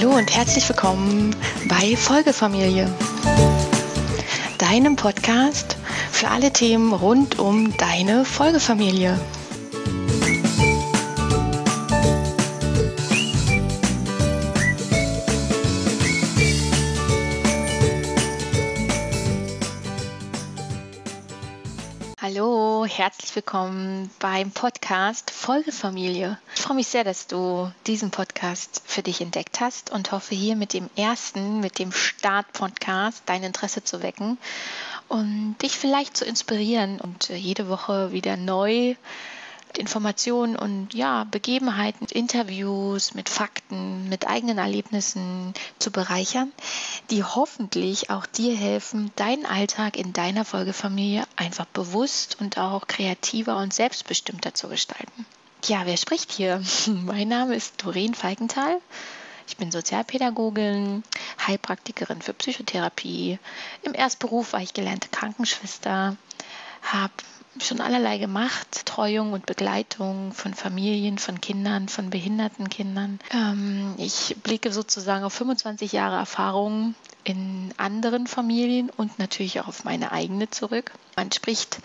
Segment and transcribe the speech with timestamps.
[0.00, 1.34] Hallo und herzlich willkommen
[1.68, 2.88] bei Folgefamilie,
[4.58, 5.76] deinem Podcast
[6.12, 9.18] für alle Themen rund um deine Folgefamilie.
[22.98, 26.36] Herzlich willkommen beim Podcast Folgefamilie.
[26.56, 30.56] Ich freue mich sehr, dass du diesen Podcast für dich entdeckt hast und hoffe hier
[30.56, 34.36] mit dem ersten, mit dem Start-Podcast dein Interesse zu wecken
[35.06, 38.96] und dich vielleicht zu inspirieren und jede Woche wieder neu
[39.76, 46.52] Informationen und ja, Begebenheiten, Interviews mit Fakten, mit eigenen Erlebnissen zu bereichern,
[47.10, 53.56] die hoffentlich auch dir helfen, deinen Alltag in deiner Folgefamilie einfach bewusst und auch kreativer
[53.58, 55.26] und selbstbestimmter zu gestalten.
[55.66, 56.62] Ja, wer spricht hier?
[56.86, 58.80] Mein Name ist Doreen Falkenthal.
[59.48, 61.02] Ich bin Sozialpädagogin,
[61.46, 63.38] Heilpraktikerin für Psychotherapie.
[63.82, 66.16] Im Erstberuf war ich gelernte Krankenschwester,
[66.82, 67.12] habe
[67.64, 68.86] schon allerlei gemacht.
[68.86, 73.18] Treuung und Begleitung von Familien, von Kindern, von behinderten Kindern.
[73.32, 79.84] Ähm, ich blicke sozusagen auf 25 Jahre Erfahrung in anderen Familien und natürlich auch auf
[79.84, 80.92] meine eigene zurück.
[81.16, 81.78] Man spricht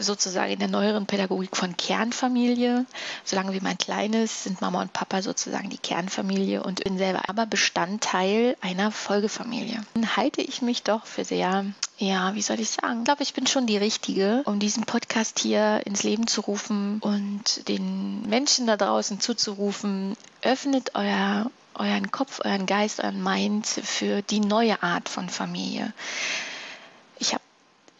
[0.00, 2.86] sozusagen in der neueren Pädagogik von Kernfamilie.
[3.24, 7.46] Solange wie mein Kleines sind Mama und Papa sozusagen die Kernfamilie und bin selber aber
[7.46, 9.82] Bestandteil einer Folgefamilie.
[9.94, 11.64] Dann halte ich mich doch für sehr,
[11.98, 13.00] ja, wie soll ich sagen?
[13.00, 16.98] Ich glaube, ich bin schon die Richtige, um diesen Podcast hier ins Leben zu rufen
[17.00, 24.20] und den Menschen da draußen zuzurufen, öffnet euer euren Kopf, euren Geist, euren Mind für
[24.20, 25.92] die neue Art von Familie.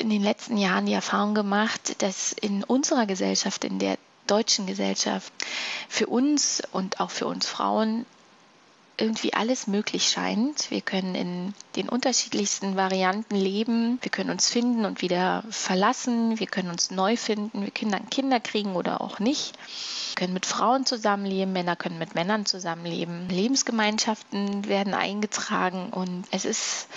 [0.02, 5.32] In den letzten Jahren die Erfahrung gemacht, dass in unserer Gesellschaft, in der deutschen Gesellschaft,
[5.88, 8.04] für uns und auch für uns Frauen
[8.96, 10.72] irgendwie alles möglich scheint.
[10.72, 14.00] Wir können in den unterschiedlichsten Varianten leben.
[14.02, 16.40] Wir können uns finden und wieder verlassen.
[16.40, 17.62] Wir können uns neu finden.
[17.62, 19.56] Wir können Kinder kriegen oder auch nicht.
[20.08, 21.52] Wir können mit Frauen zusammenleben.
[21.52, 23.28] Männer können mit Männern zusammenleben.
[23.28, 26.88] Lebensgemeinschaften werden eingetragen und es ist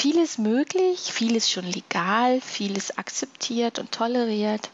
[0.00, 4.70] vieles möglich, vieles schon legal, vieles akzeptiert und toleriert.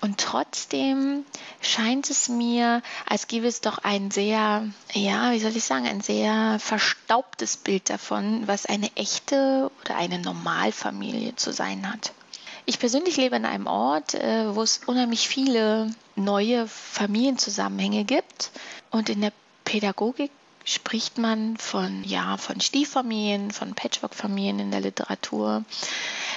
[0.00, 1.26] Und trotzdem
[1.60, 6.00] scheint es mir, als gäbe es doch ein sehr, ja, wie soll ich sagen, ein
[6.00, 12.12] sehr verstaubtes Bild davon, was eine echte oder eine Normalfamilie zu sein hat.
[12.64, 18.50] Ich persönlich lebe in einem Ort, äh, wo es unheimlich viele neue Familienzusammenhänge gibt.
[18.90, 19.32] Und in der
[19.64, 20.30] Pädagogik
[20.68, 25.64] spricht man von, ja, von Stieffamilien, von Patchwork-Familien in der Literatur,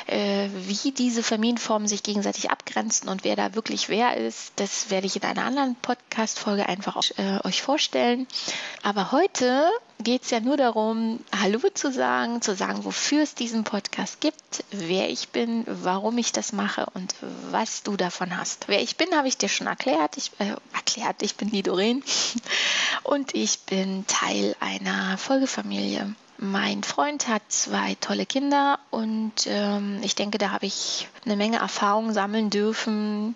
[0.07, 5.07] äh, wie diese Familienformen sich gegenseitig abgrenzen und wer da wirklich wer ist, das werde
[5.07, 8.25] ich in einer anderen Podcast-Folge einfach äh, euch vorstellen.
[8.83, 9.69] Aber heute
[10.03, 14.63] geht es ja nur darum, Hallo zu sagen, zu sagen, wofür es diesen Podcast gibt,
[14.71, 17.15] wer ich bin, warum ich das mache und
[17.51, 18.67] was du davon hast.
[18.67, 20.17] Wer ich bin, habe ich dir schon erklärt.
[20.17, 22.03] Ich, äh, erklärt, ich bin die Doreen
[23.03, 26.15] und ich bin Teil einer Folgefamilie.
[26.37, 31.57] Mein Freund hat zwei tolle Kinder und ähm, ich denke, da habe ich eine Menge
[31.57, 33.35] Erfahrung sammeln dürfen,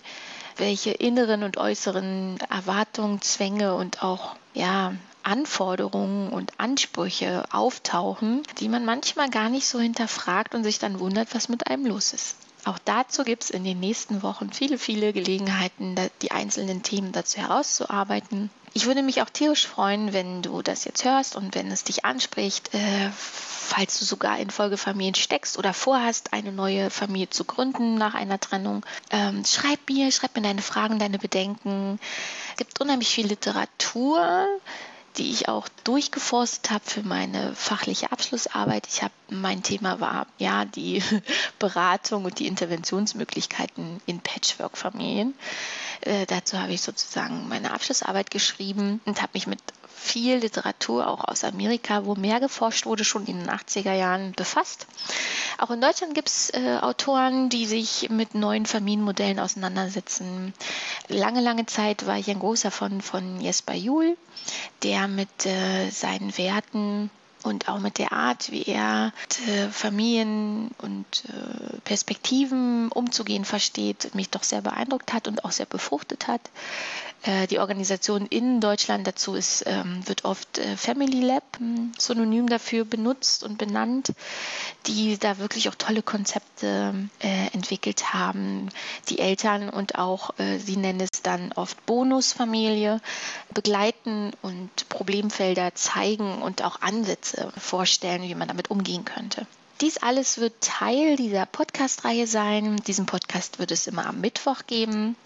[0.57, 4.93] welche inneren und äußeren Erwartungen, Zwänge und auch ja,
[5.25, 11.33] Anforderungen und Ansprüche auftauchen, die man manchmal gar nicht so hinterfragt und sich dann wundert,
[11.33, 12.37] was mit einem los ist.
[12.63, 17.37] Auch dazu gibt es in den nächsten Wochen viele, viele Gelegenheiten, die einzelnen Themen dazu
[17.37, 18.49] herauszuarbeiten.
[18.73, 22.05] Ich würde mich auch tierisch freuen, wenn du das jetzt hörst und wenn es dich
[22.05, 27.95] anspricht, äh, falls du sogar in Folgefamilien steckst oder vorhast, eine neue Familie zu gründen
[27.95, 28.85] nach einer Trennung.
[29.11, 31.99] Ähm, schreib mir, schreib mir deine Fragen, deine Bedenken.
[32.51, 34.47] Es gibt unheimlich viel Literatur
[35.17, 38.87] die ich auch durchgeforstet habe für meine fachliche Abschlussarbeit.
[38.87, 41.01] Ich habe mein Thema war ja die
[41.59, 45.33] Beratung und die Interventionsmöglichkeiten in Patchwork-Familien.
[46.01, 49.59] Äh, dazu habe ich sozusagen meine Abschlussarbeit geschrieben und habe mich mit
[50.05, 54.85] viel Literatur auch aus Amerika, wo mehr geforscht wurde, schon in den 80er Jahren befasst.
[55.57, 60.53] Auch in Deutschland gibt es äh, Autoren, die sich mit neuen Familienmodellen auseinandersetzen.
[61.07, 64.15] Lange, lange Zeit war ich ein großer von, von Jesper Juhl,
[64.83, 67.09] der mit äh, seinen Werten
[67.43, 69.13] und auch mit der Art, wie er
[69.71, 76.27] Familien und äh, Perspektiven umzugehen versteht, mich doch sehr beeindruckt hat und auch sehr befruchtet
[76.27, 76.41] hat.
[77.25, 82.47] Äh, die Organisation in Deutschland dazu ist, ähm, wird oft äh, Family Lab hm, synonym
[82.47, 84.13] dafür benutzt und benannt,
[84.85, 88.69] die da wirklich auch tolle Konzepte äh, entwickelt haben.
[89.09, 93.01] Die Eltern und auch, sie nennen es dann oft Bonusfamilie,
[93.53, 99.47] begleiten und Problemfelder zeigen und auch Ansätze vorstellen, wie man damit umgehen könnte.
[99.81, 102.77] Dies alles wird Teil dieser Podcast-Reihe sein.
[102.87, 105.17] Diesen Podcast wird es immer am Mittwoch geben.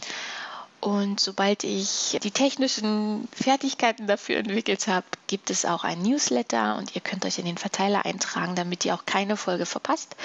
[0.81, 6.96] Und sobald ich die technischen Fertigkeiten dafür entwickelt habe, gibt es auch ein Newsletter und
[6.96, 10.16] ihr könnt euch in den Verteiler eintragen, damit ihr auch keine Folge verpasst.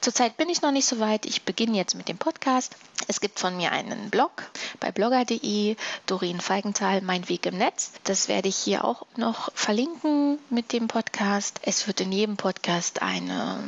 [0.00, 1.26] Zurzeit bin ich noch nicht so weit.
[1.26, 2.76] Ich beginne jetzt mit dem Podcast.
[3.08, 4.50] Es gibt von mir einen Blog
[4.80, 7.92] bei blogger.de, Doreen Feigenthal, Mein Weg im Netz.
[8.04, 11.60] Das werde ich hier auch noch verlinken mit dem Podcast.
[11.62, 13.58] Es wird in jedem Podcast eine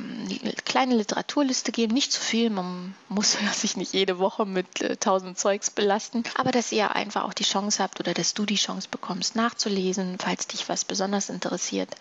[0.64, 2.50] kleine Literaturliste geben, nicht zu viel.
[2.50, 7.24] Man muss sich nicht jede Woche mit äh, tausend Zeugs belasten, aber dass ihr einfach
[7.24, 11.28] auch die Chance habt oder dass du die Chance bekommst, nachzulesen, falls dich was besonders
[11.28, 11.94] interessiert.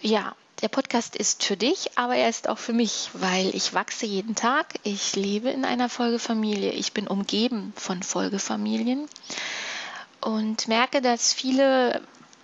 [0.00, 4.06] Ja, der Podcast ist für dich, aber er ist auch für mich, weil ich wachse
[4.06, 4.78] jeden Tag.
[4.84, 6.70] Ich lebe in einer Folgefamilie.
[6.70, 9.08] Ich bin umgeben von Folgefamilien
[10.20, 12.00] und merke, dass viele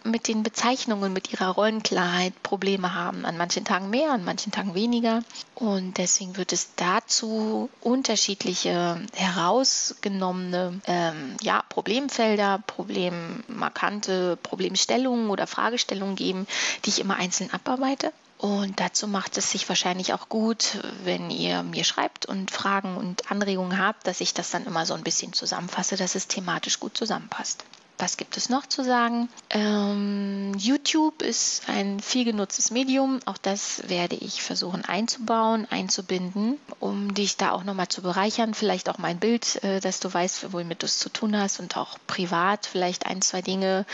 [0.08, 3.24] mit den Bezeichnungen, mit ihrer Rollenklarheit Probleme haben.
[3.24, 5.22] An manchen Tagen mehr, an manchen Tagen weniger.
[5.54, 16.46] Und deswegen wird es dazu unterschiedliche herausgenommene ähm, ja, Problemfelder, problemmarkante Problemstellungen oder Fragestellungen geben,
[16.84, 18.12] die ich immer einzeln abarbeite.
[18.38, 23.32] Und dazu macht es sich wahrscheinlich auch gut, wenn ihr mir schreibt und Fragen und
[23.32, 26.96] Anregungen habt, dass ich das dann immer so ein bisschen zusammenfasse, dass es thematisch gut
[26.96, 27.64] zusammenpasst.
[27.98, 29.28] Was gibt es noch zu sagen?
[29.50, 33.18] Ähm, YouTube ist ein viel genutztes Medium.
[33.24, 38.54] Auch das werde ich versuchen einzubauen, einzubinden, um dich da auch nochmal zu bereichern.
[38.54, 41.76] Vielleicht auch mein Bild, äh, dass du weißt, womit du es zu tun hast und
[41.76, 43.84] auch privat vielleicht ein, zwei Dinge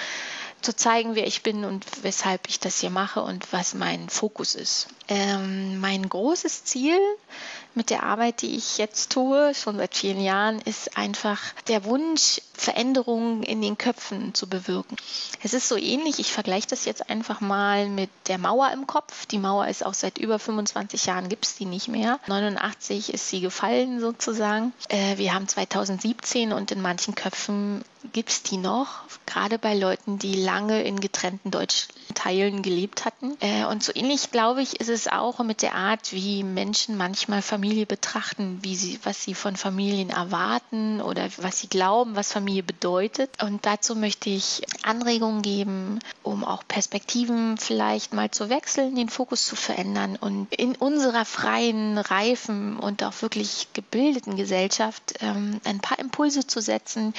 [0.60, 4.54] zu zeigen, wer ich bin und weshalb ich das hier mache und was mein Fokus
[4.54, 4.88] ist.
[5.08, 6.98] Ähm, mein großes Ziel
[7.74, 12.40] mit der Arbeit, die ich jetzt tue, schon seit vielen Jahren, ist einfach der Wunsch,
[12.56, 14.96] Veränderungen in den Köpfen zu bewirken.
[15.42, 19.26] Es ist so ähnlich, ich vergleiche das jetzt einfach mal mit der Mauer im Kopf.
[19.26, 22.20] Die Mauer ist auch seit über 25 Jahren, gibt es die nicht mehr.
[22.28, 24.72] 89 ist sie gefallen sozusagen.
[24.88, 30.18] Äh, wir haben 2017 und in manchen Köpfen gibt es die noch, gerade bei Leuten,
[30.18, 31.50] die lange in getrennten
[32.14, 33.36] Deutschteilen gelebt hatten.
[33.40, 37.42] Äh, und so ähnlich, glaube ich, ist es auch mit der Art, wie Menschen manchmal
[37.42, 42.62] Familie betrachten, wie sie, was sie von Familien erwarten oder was sie glauben, was Familie
[42.62, 43.30] bedeutet.
[43.42, 49.44] Und dazu möchte ich Anregungen geben, um auch Perspektiven vielleicht mal zu wechseln, den Fokus
[49.44, 55.98] zu verändern und in unserer freien, reifen und auch wirklich gebildeten Gesellschaft ähm, ein paar
[55.98, 57.14] Impulse zu setzen,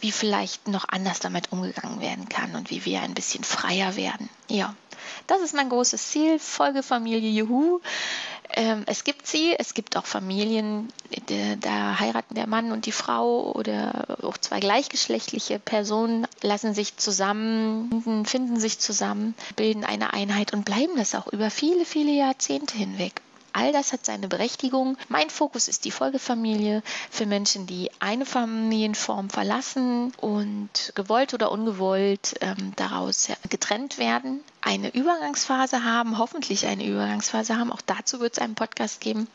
[0.00, 4.28] wie vielleicht noch anders damit umgegangen werden kann und wie wir ein bisschen freier werden.
[4.48, 4.74] Ja,
[5.26, 6.38] das ist mein großes Ziel.
[6.38, 7.80] Folgefamilie Juhu.
[8.50, 10.88] Ähm, es gibt sie, es gibt auch Familien,
[11.60, 18.24] da heiraten der Mann und die Frau oder auch zwei gleichgeschlechtliche Personen lassen sich zusammen,
[18.24, 23.20] finden sich zusammen, bilden eine Einheit und bleiben das auch über viele, viele Jahrzehnte hinweg.
[23.52, 24.96] All das hat seine Berechtigung.
[25.08, 32.34] Mein Fokus ist die Folgefamilie für Menschen, die eine Familienform verlassen und gewollt oder ungewollt
[32.40, 37.72] ähm, daraus getrennt werden eine Übergangsphase haben, hoffentlich eine Übergangsphase haben.
[37.72, 39.28] Auch dazu wird es einen Podcast geben.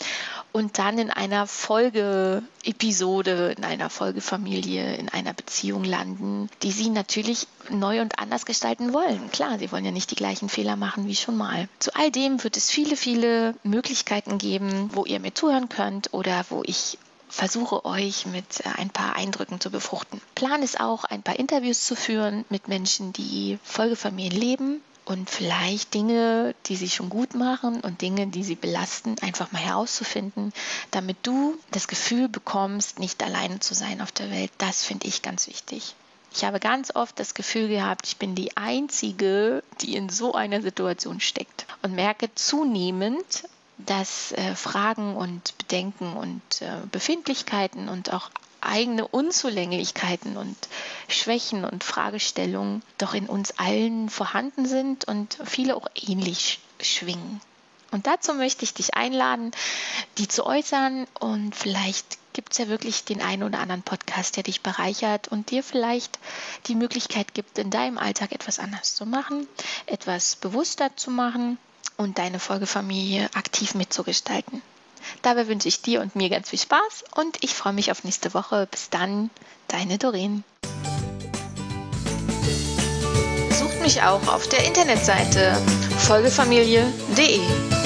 [0.52, 7.48] Und dann in einer Folgeepisode, in einer Folgefamilie, in einer Beziehung landen, die sie natürlich
[7.70, 9.32] neu und anders gestalten wollen.
[9.32, 11.68] Klar, sie wollen ja nicht die gleichen Fehler machen wie schon mal.
[11.80, 16.46] Zu all dem wird es viele, viele Möglichkeiten geben, wo ihr mir zuhören könnt oder
[16.50, 16.98] wo ich
[17.30, 20.22] versuche euch mit äh, ein paar Eindrücken zu befruchten.
[20.36, 25.94] Plan ist auch, ein paar Interviews zu führen mit Menschen, die Folgefamilien leben und vielleicht
[25.94, 30.54] Dinge, die sie schon gut machen und Dinge, die sie belasten, einfach mal herauszufinden,
[30.92, 34.52] damit du das Gefühl bekommst, nicht alleine zu sein auf der Welt.
[34.58, 35.96] Das finde ich ganz wichtig.
[36.36, 40.62] Ich habe ganz oft das Gefühl gehabt, ich bin die Einzige, die in so einer
[40.62, 43.44] Situation steckt und merke zunehmend,
[43.78, 48.32] dass äh, Fragen und Bedenken und äh, Befindlichkeiten und auch
[48.66, 50.56] eigene Unzulänglichkeiten und
[51.08, 57.42] Schwächen und Fragestellungen doch in uns allen vorhanden sind und viele auch ähnlich schwingen.
[57.92, 59.52] Und dazu möchte ich dich einladen,
[60.18, 64.44] die zu äußern und vielleicht gibt es ja wirklich den einen oder anderen Podcast, der
[64.44, 66.18] dich bereichert und dir vielleicht
[66.66, 69.48] die Möglichkeit gibt, in deinem Alltag etwas anders zu machen,
[69.86, 71.60] etwas bewusster zu machen
[71.98, 74.64] und deine Folgefamilie aktiv mitzugestalten.
[75.22, 78.34] Dabei wünsche ich dir und mir ganz viel Spaß und ich freue mich auf nächste
[78.34, 78.68] Woche.
[78.70, 79.30] Bis dann,
[79.68, 80.44] deine Doreen.
[83.52, 85.56] Sucht mich auch auf der Internetseite
[86.00, 87.83] folgefamilie.de.